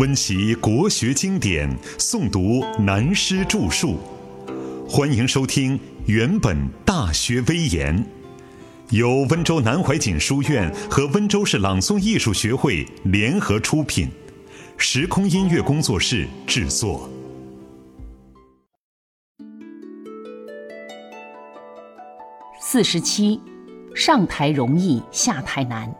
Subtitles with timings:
[0.00, 3.98] 温习国学经典，诵读南师著述。
[4.88, 6.56] 欢迎收听《原本
[6.86, 7.94] 大学威严》，
[8.96, 14.08] 由温州南怀瑾书院和温州市朗诵艺术学会联合出品，
[14.78, 17.06] 时空音乐工作室制作。
[22.58, 23.38] 四十七，
[23.94, 25.94] 上台容易下台难。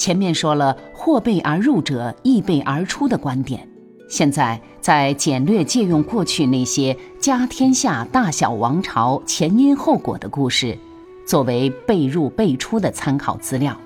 [0.00, 3.68] 前面说了“或备而入者，亦备而出”的观点，
[4.08, 10.78] 现在再简略借用过去那些家天下大小王朝前因后果的故事，
[11.26, 13.78] 作为备入备出的参考资料。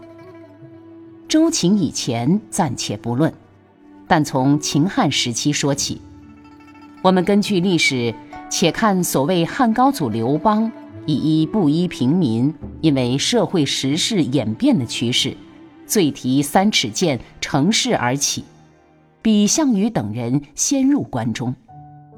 [1.26, 3.34] 周秦以前暂且不论，
[4.06, 6.00] 但从秦汉时期说起，
[7.02, 8.14] 我们根据历史，
[8.48, 10.70] 且看所谓汉高祖刘邦
[11.06, 15.36] 以一布衣平民，因为社会时势演变的趋势。
[15.86, 18.44] 遂提三尺剑，乘势而起，
[19.22, 21.54] 比项羽等人先入关中。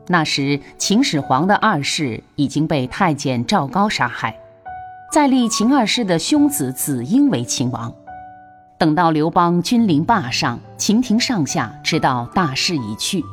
[0.08, 4.38] 那时秦始皇的二世已经被太监赵高杀害，
[5.10, 7.92] 再立秦二世的兄子子婴为秦王。
[8.78, 13.24] 等到刘邦君临霸上，秦廷上下知道大势已去，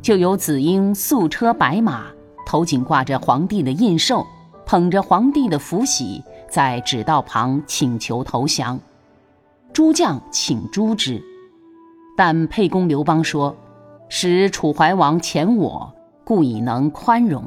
[0.00, 2.04] 就由子婴素车白马，
[2.46, 4.24] 头颈挂着皇帝的印绶，
[4.64, 8.80] 捧着皇帝的符玺，在指道旁请求投降。
[9.74, 11.20] 诸将请诛之，
[12.16, 13.56] 但沛公刘邦说
[14.08, 17.42] ：“使楚怀王遣我，故以能宽容；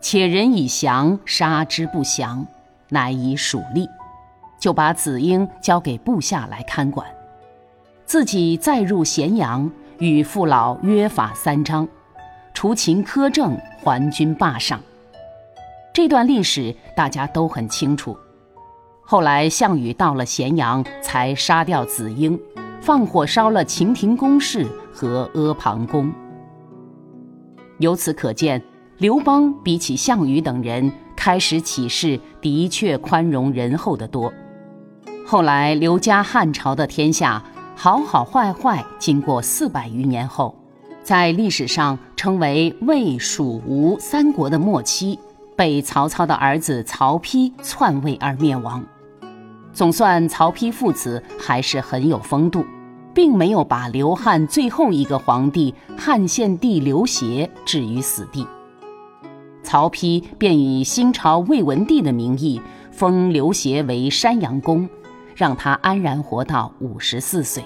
[0.00, 2.44] 且人以降，杀之不降，
[2.88, 3.88] 乃以属吏。”
[4.58, 7.06] 就把子婴交给部下来看管，
[8.06, 11.86] 自己再入咸阳，与父老约法三章，
[12.52, 14.80] 除秦苛政，还军霸上。
[15.94, 18.16] 这段历史大家都很清楚。
[19.04, 22.38] 后来，项羽到了咸阳，才杀掉子婴，
[22.80, 26.10] 放火烧了秦庭宫室和阿房宫。
[27.78, 28.62] 由此可见，
[28.98, 34.32] 刘邦比起项羽等人，开始起事的确宽容仁厚得多。
[35.26, 37.42] 后来，刘家汉朝的天下，
[37.74, 40.54] 好好坏坏，经过四百余年后，
[41.02, 45.18] 在历史上称为魏、蜀、吴三国的末期，
[45.56, 48.82] 被曹操的儿子曹丕篡位而灭亡。
[49.72, 52.64] 总算曹丕父子还是很有风度，
[53.14, 58.46] 并没有把刘汉最后一个皇帝汉献帝刘协置于死地。
[59.62, 64.88] 曹丕便以新朝魏文帝的名义封刘协为山阳公，
[65.34, 67.64] 让他安然活到五十四岁。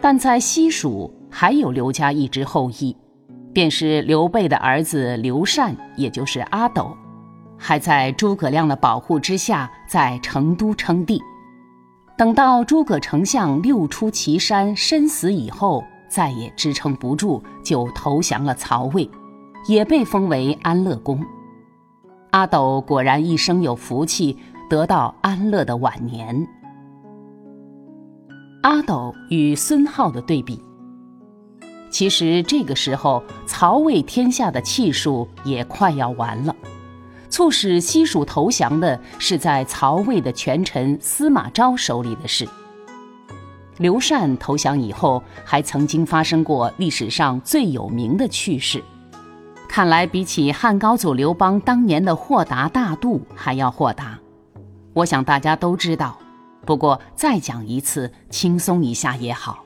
[0.00, 2.94] 但在西蜀还有刘家一支后裔，
[3.52, 6.96] 便是刘备的儿子刘禅，也就是阿斗。
[7.58, 11.20] 还在诸葛亮的保护之下，在成都称帝。
[12.16, 19.10] 等到诸葛丞相六出祁山身死以后，再也支撑不住，就投降了曹魏，
[19.68, 21.22] 也被封为安乐公。
[22.30, 24.38] 阿斗果然一生有福气，
[24.68, 26.46] 得到安乐的晚年。
[28.62, 30.60] 阿斗与孙浩的对比，
[31.90, 36.54] 其实这个时候曹魏天下的气数也快要完了。
[37.28, 42.48] 促使西蜀投降的是在曹魏的权臣司马昭手里的事。
[43.78, 48.82] 刘禅投降以后，还曾经发生过历史上最有名的趣事。
[49.68, 54.18] 看来比起汉高祖刘邦当年的豁达大度还要豁达。
[54.94, 56.16] 我想大家都知道，
[56.64, 59.62] 不过再讲一次，轻松一下也好。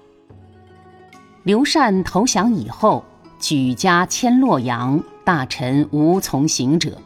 [1.44, 3.04] 刘禅投降以后，
[3.38, 6.99] 举家迁洛阳，大臣无从行者。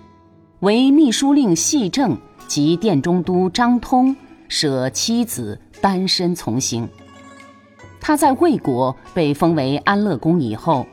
[0.64, 2.16] 为秘书令细正
[2.48, 4.16] 及殿中都张通
[4.48, 6.88] 舍妻子单身从行。
[8.00, 10.86] 他在魏国被封为安乐公以后，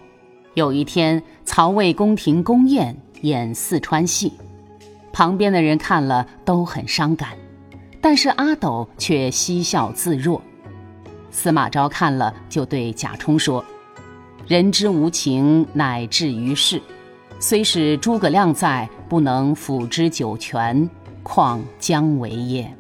[0.56, 4.34] 有一天曹魏宫廷宫宴演四川戏，
[5.14, 7.30] 旁边的人看了都很伤感，
[8.02, 10.42] 但是阿斗却嬉笑自若。
[11.29, 13.64] 司马昭看了就对贾充说
[14.50, 16.82] ：“人之无情，乃至于世。”
[17.40, 20.90] 虽是诸葛亮在，不能辅之九泉，
[21.22, 22.73] 况姜维也？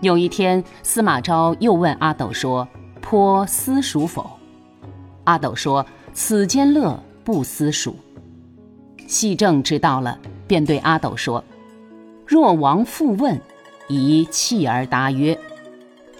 [0.00, 2.66] 有一天，司马昭又问阿斗说
[3.02, 4.30] ：“颇私蜀否？”
[5.24, 5.84] 阿斗说
[6.14, 7.94] ：“此间乐，不私蜀。”
[9.06, 11.44] 细正知道了，便对阿斗说
[12.26, 13.38] ：“若王复问，
[13.88, 15.38] 宜弃而答曰：‘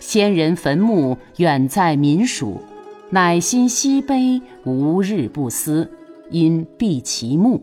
[0.00, 2.60] 先人坟墓远在民蜀，
[3.08, 5.90] 乃心西悲，无日不思。’”
[6.28, 7.62] 因避其目。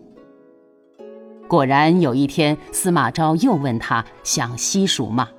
[1.54, 5.30] 果然有一天，司马昭又问他想西蜀吗？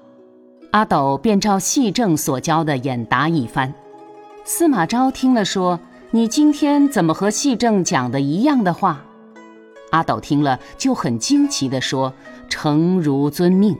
[0.70, 3.74] 阿斗便照细正所教的演答一番。
[4.44, 5.80] 司马昭听了说
[6.14, 9.04] ：“你今天怎么和戏正讲的一样的话？”
[9.90, 12.14] 阿斗听了就很惊奇地说
[12.48, 13.76] ：“诚如遵命。”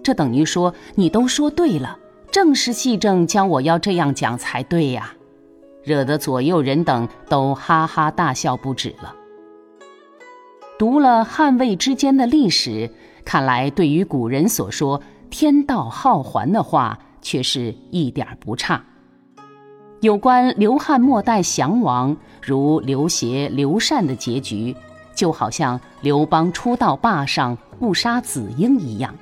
[0.00, 1.98] 这等于说你都说对了，
[2.30, 5.12] 正是戏正教我要这样讲才对呀，
[5.82, 9.16] 惹得左右人等都哈哈大笑不止了。
[10.78, 12.88] 读了汉魏之间的历史，
[13.24, 18.80] 看来对于古人所说“天道好还”的话，却是一点不差。
[20.00, 24.76] 有关刘汉末代降王，如刘协、刘禅的结局，
[25.16, 29.12] 就好像刘邦出道霸上不杀子婴一样，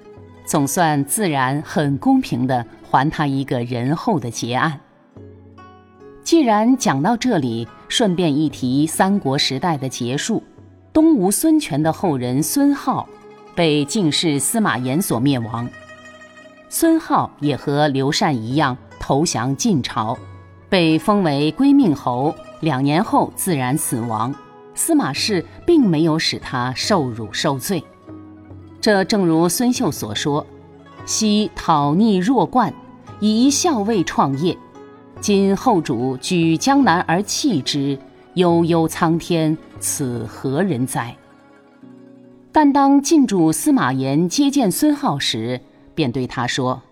[0.44, 4.78] 总算自然很公平的还他一个仁厚的结案。
[6.22, 10.42] 既然讲到这里，顺便一提三国时代的结束，
[10.96, 13.04] 东吴孙权的后人孙皓，
[13.54, 15.68] 被晋士司马炎所灭亡。
[16.70, 20.16] 孙皓也和刘禅一样投降晋朝。
[20.70, 24.34] 被封为归命侯，两年后自然死亡。
[24.74, 27.84] 司马氏并没有使他受辱受罪，
[28.80, 30.46] 这正如孙秀所说
[31.04, 32.72] ：“昔讨逆弱冠，
[33.20, 34.56] 以一校尉创业；
[35.20, 37.98] 今后主举江南而弃之，
[38.32, 41.16] 悠悠苍天，此何人哉？”
[42.52, 45.60] 但当晋主司马炎接见孙皓时，
[45.94, 46.82] 便对他说：“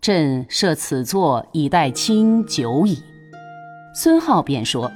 [0.00, 3.02] 朕设此座以待卿久矣。”
[3.94, 4.92] 孙皓便说：“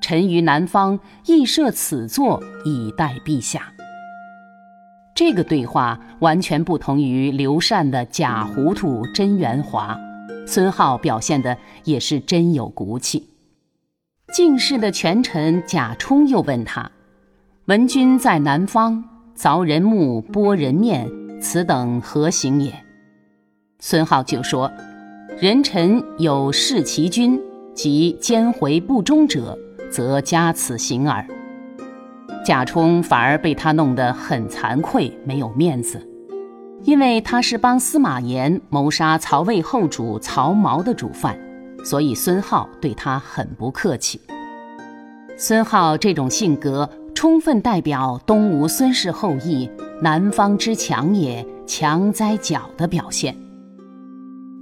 [0.00, 3.72] 臣于南方亦设此座以待陛下。”
[5.16, 9.98] 这个对话完全不同于刘禅的假糊涂真圆滑，
[10.46, 13.26] 孙皓表现的也是真有骨气。
[14.32, 16.90] 进士的权臣贾充又问他
[17.66, 19.02] ：“闻君在南方
[19.36, 21.08] 凿人墓、剥人面，
[21.40, 22.72] 此等何行也？”
[23.78, 24.70] 孙皓就说
[25.38, 27.40] ：“人臣有弑其君。”
[27.72, 29.56] 即奸回不忠者，
[29.90, 31.26] 则加此刑耳。
[32.42, 36.00] 贾充反而被他弄得很惭愧，没有面子，
[36.84, 41.38] 因为他是帮司马炎谋杀曹魏后主曹髦的主犯，
[41.84, 44.20] 所以孙皓对他很不客气。
[45.36, 49.70] 孙皓这种性格，充分代表东吴孙氏后裔
[50.00, 53.36] “南方之强也，强哉角”的表现。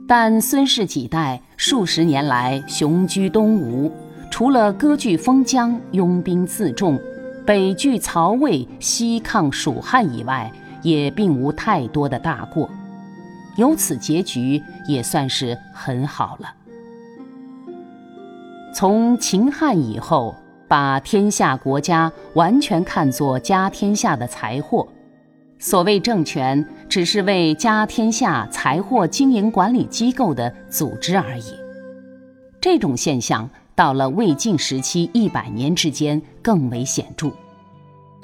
[0.06, 3.90] 但孙氏几代数十年来雄居东吴，
[4.31, 6.99] 除了割据封疆、拥兵自重、
[7.46, 10.52] 北拒曹魏、西抗蜀汉以外，
[10.82, 12.69] 也并无太多的大过，
[13.56, 16.52] 由此结局也算是很好了。
[18.75, 20.35] 从秦汉以后，
[20.67, 24.85] 把天下国家完全看作家天下的财货。
[25.61, 31.53] 所谓政权，只是为家天下财货经营管理机构的组织而已。
[32.61, 37.31] 这种现象到了魏晋时期一百年之间更为显著。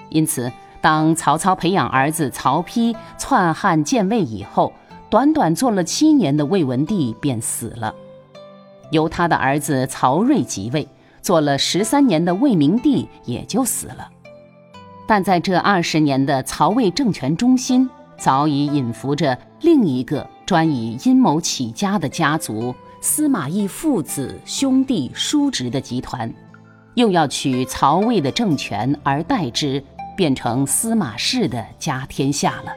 [0.08, 0.50] 因此，
[0.80, 4.72] 当曹操培养儿子曹丕篡汉建魏以后，
[5.08, 7.94] 短短做了七年的魏文帝便死了，
[8.90, 10.86] 由他的儿子曹睿即位，
[11.22, 14.08] 做了十三年的魏明帝也就死了。
[15.06, 26.32] 但在这二十年的曹魏政权中心，早已隐伏着另一个专以阴谋起家的家族——司马懿父子兄弟叔侄的集团，
[26.94, 29.82] 又要取曹魏的政权而代之，
[30.16, 32.72] 变成司马氏的家天下了。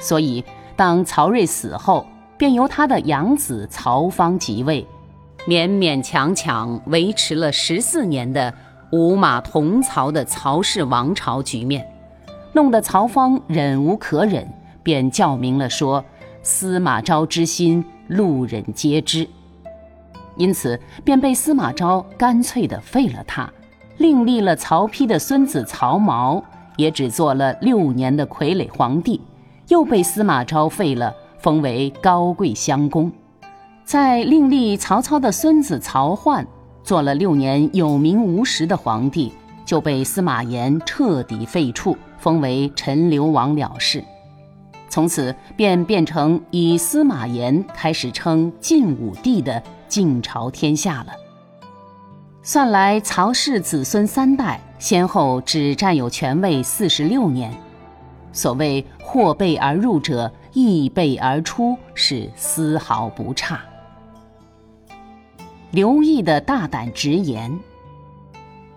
[0.00, 0.44] 所以，
[0.74, 2.06] 当曹睿死后，
[2.38, 4.86] 便由他的养子曹芳即位，
[5.46, 8.52] 勉勉强强维持了十四年的。
[8.92, 11.84] 五马同槽的曹氏王朝局面，
[12.52, 14.48] 弄得曹芳忍无可忍，
[14.80, 16.02] 便叫明了说
[16.40, 19.28] ：“司马昭之心，路人皆知。”
[20.38, 23.52] 因此，便被司马昭干脆的废了他，
[23.98, 26.40] 另立了曹丕的孙子曹髦，
[26.76, 29.20] 也只做了六年的傀儡皇帝，
[29.66, 31.12] 又被司马昭废了，
[31.46, 33.12] 封为高贵襄公，
[33.84, 36.44] 在另立曹操的孙子曹奂。
[36.82, 39.32] 做了六年有名无实的皇帝，
[39.64, 44.02] 就被司马炎彻底废黜，封为陈留王了事。
[44.88, 51.12] 从此便变成以司马炎开始称晋武帝的晋朝天下了。
[52.42, 57.54] 算来曹氏子孙三代先后只占有权位四十六年，
[58.36, 63.62] 所谓祸备而入者，亦备而出，是丝毫不差。
[65.70, 67.58] 刘毅的大胆直言，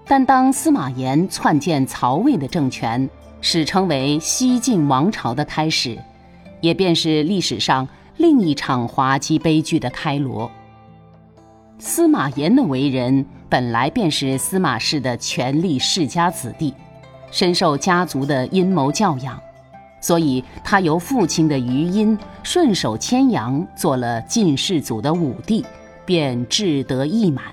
[0.08, 3.10] 但当司马炎篡建曹魏的政权，
[3.42, 6.00] 史称为西晋王朝的开始，
[6.62, 7.86] 也便是历史上
[8.16, 10.50] 另一场滑稽悲剧的开锣。
[11.80, 16.74] 司马炎的为人本来便是司马氏的权力世家子弟，
[17.30, 19.40] 深受家族的阴谋教养，
[20.02, 25.66] 所以他由父亲的余荫顺手牵羊做了晋世祖的武帝，
[26.06, 27.46] 便志得意满。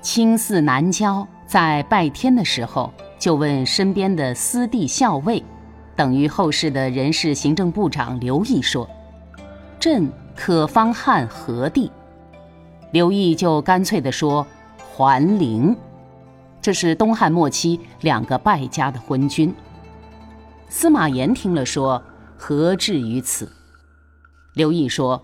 [0.00, 5.42] 青似南郊，在拜天的时候，就问身边的司隶校尉，
[5.96, 8.88] 等于后世的人事行政部长刘毅说
[9.80, 11.90] ：“朕可方汉何地？”
[12.92, 14.46] 刘毅就干脆地说
[14.94, 15.76] ：“桓灵。”
[16.60, 19.54] 这是东汉末期两个败家的昏君。
[20.76, 22.02] 司马炎听了说
[22.36, 23.48] ：“何至于此？”
[24.54, 25.22] 刘毅说：“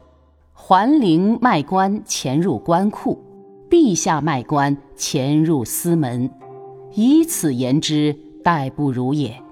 [0.55, 3.21] 桓灵卖官潜入官库，
[3.69, 6.31] 陛下卖官潜入司门，
[6.95, 9.43] 以此言之，殆不如也。”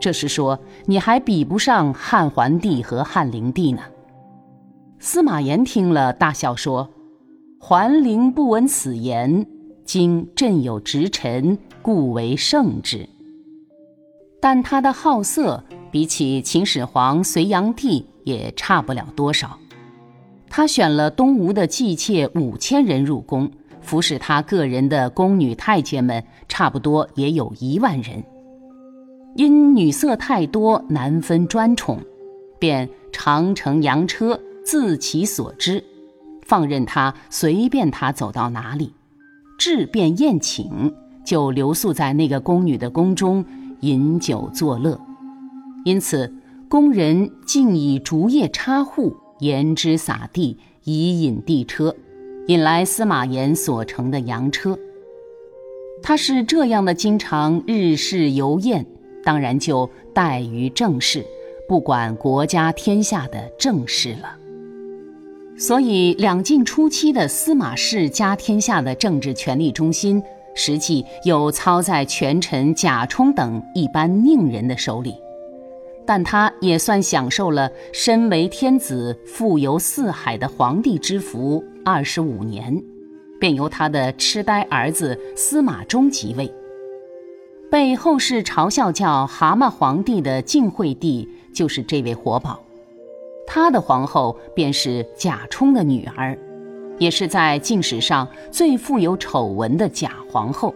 [0.00, 3.82] 这是说你还比不上汉桓帝和汉灵帝呢。
[4.98, 6.88] 司马炎听了，大笑说
[7.60, 9.46] ：“桓灵不闻此言，
[9.84, 13.06] 今朕有直臣，故为圣之。
[14.40, 19.58] 但他的好色，比起秦始皇、隋炀帝也差不了多少。
[20.48, 28.24] 他选了东吴的妓妾五千人入宫，服侍他个人的宫女太监们，差不多也有一万人。
[29.36, 32.00] 因女色太多，难分专宠，
[32.58, 35.82] 便长乘羊车。”自其所知，
[36.42, 38.92] 放任他随便他走到哪里，
[39.58, 40.94] 至便宴请，
[41.24, 43.44] 就留宿在那个宫女的宫中
[43.80, 45.00] 饮酒作乐。
[45.84, 46.32] 因此，
[46.68, 51.94] 宫人竟以竹叶插户，沿之撒地，以引地车，
[52.46, 54.78] 引来司马炎所乘的羊车。
[56.02, 58.86] 他是这样的，经常日事游宴，
[59.22, 61.24] 当然就怠于政事，
[61.68, 64.36] 不管国家天下的政事了。
[65.58, 70.22] 所以，两晋初期的司马氏家天下的政治权力中心，
[70.54, 75.14] 实际又操在权臣贾充等一般佞人的手里。
[76.06, 82.82] 但他也算享受了身为天子、富游四海的皇帝之福二十五年，
[83.38, 86.52] 便由他的痴呆儿子司马衷即位。
[87.70, 92.60] 被后世嘲笑叫“蛤蟆皇帝”的晋惠帝，就是这位活宝。
[93.46, 96.36] 他的皇后便是贾充的女儿，
[97.00, 100.72] 也是在晋史上最富有丑闻的假皇后。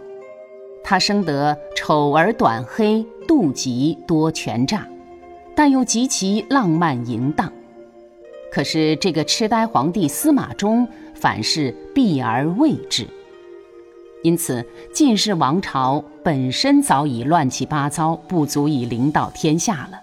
[0.83, 4.88] 她生得丑而短黑，妒疾多权诈，
[5.54, 7.52] 但又极其浪漫淫荡。
[8.50, 13.07] 可是这个痴呆皇帝司马衷反是避而未之，
[14.23, 20.00] 因此晋氏王朝本身早已乱七八糟，不足以领导天下了。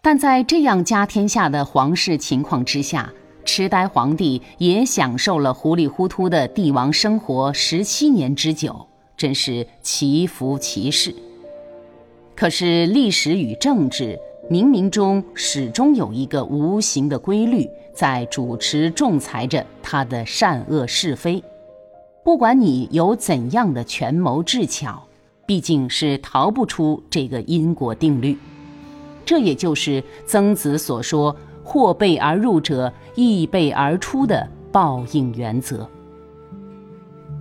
[0.00, 3.10] 但在这样家天下的皇室情况之下，
[3.44, 8.86] 痴呆皇帝也享受了糊里糊涂的帝王生活十七年之久，
[9.16, 11.14] 真是奇福奇事。
[12.34, 14.18] 可是历史与政治
[14.50, 21.42] 冥冥中始终有一个无形的规律在主持仲裁着他的善恶是非，
[22.24, 25.04] 不管你有怎样的权谋智巧，
[25.46, 28.36] 毕竟是逃不出这个因果定律。
[29.24, 31.34] 这也就是曾子所说
[31.64, 35.88] “或备而入者，亦备而出”的报应原则。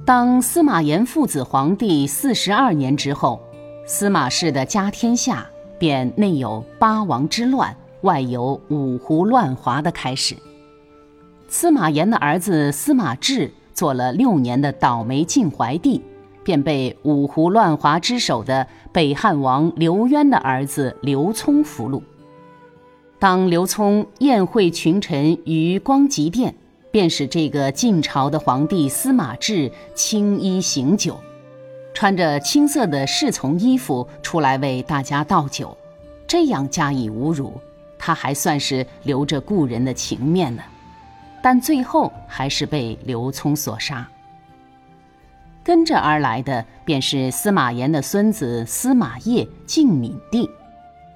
[0.06, 3.40] 当司马炎父子皇帝四十二年之后，
[3.86, 5.46] 司马氏的家天下
[5.78, 10.36] 便内有八王之乱，外有五胡乱华的开始。
[11.48, 16.02] 司马炎的儿子司马志做了六年的倒霉晋怀帝。
[16.46, 22.02] 便被五胡乱华之首的北汉王刘渊的儿子刘聪俘虏。
[23.24, 26.54] 当刘聪宴会群臣于光极殿，
[26.92, 31.18] 便使这个晋朝的皇帝司马志青衣行酒，
[31.94, 35.78] 穿着青色的侍从衣服出来为大家倒酒，
[36.28, 37.54] 这样加以侮辱，
[37.98, 40.62] 他还算是留着故人的情面呢。
[41.42, 44.06] 但最后还是被刘聪所杀。
[45.64, 50.50] 跟着而来的便是司马炎的孙子司马邺晋闵帝，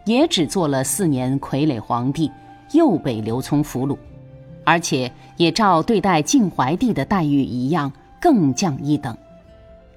[0.08, 2.32] 也只做了四年傀儡皇帝，
[2.72, 3.98] 又被刘聪俘虏，
[4.64, 9.16] 而且也照对待晋怀帝的待遇一样，更降一等。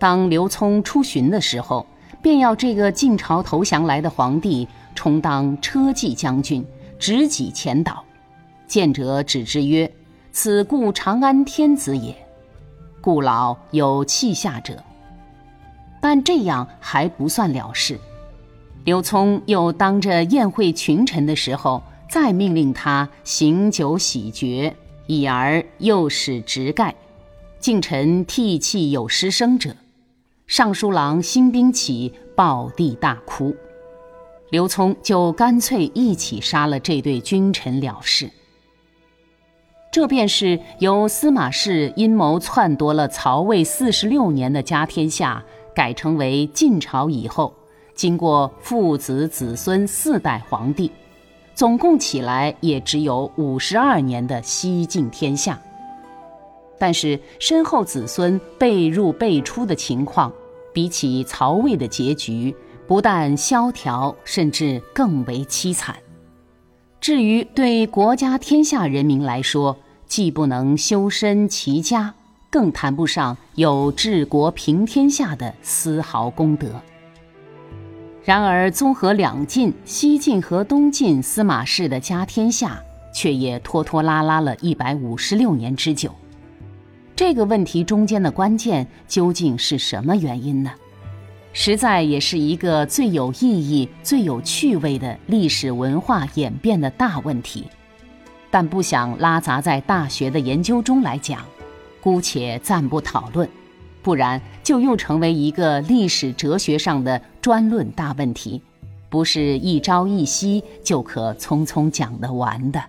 [0.00, 1.86] 当刘聪出巡的时候，
[2.20, 6.66] 便要这个晋朝投降来的皇帝充当车骑将军，
[6.98, 8.04] 执戟前导。
[8.66, 9.88] 见者指之曰
[10.32, 12.12] ：“此故长安天子也。”
[13.00, 14.82] 故老有弃下者，
[16.00, 17.96] 但这样还不算了事。
[18.84, 24.74] 刘聪又当着宴会群臣的时候，再命令他行酒洗绝，
[25.06, 26.94] 以而又使直盖，
[27.58, 29.76] 近臣涕泣有失声者，
[30.46, 33.54] 尚书郎兴兵起，暴地大哭。
[34.50, 38.30] 刘聪就干脆一起杀了这对君臣了事。
[39.92, 45.44] 这便是由司马氏阴谋篡夺了曹魏四十六年的家天下，
[45.74, 47.54] 改成为晋朝以后，
[48.00, 50.90] 经过父子子孙四代皇帝，
[51.54, 55.60] 总共起来也只有五十二年的西晋天下。
[56.78, 60.32] 但是身后子孙被入辈出的情况，
[60.72, 65.94] 比起曹魏的结局，不但萧条，甚至更为凄惨。
[67.02, 69.76] 至于对国家天下人民来说，
[70.06, 72.14] 既不能修身齐家，
[72.48, 76.80] 更谈不上有治国平天下的丝毫功德。
[78.30, 82.80] 然而，综合两晋、西晋和东晋司马氏的家天下，
[83.12, 86.14] 却也拖拖拉拉了一百五十六年之久。
[87.16, 90.70] 这个问题中间的关键究竟是什么原因呢？
[91.52, 97.66] 实在也是一个最有意义、最有趣味的历史文化演变的大问题，
[98.48, 101.44] 但不想拉杂在大学的研究中来讲，
[102.00, 103.48] 姑且暂不讨论，
[104.02, 108.62] 不然就又成为一个历史哲学上的专论大问题，
[109.08, 112.82] 不是一朝一夕就可匆匆讲得完的。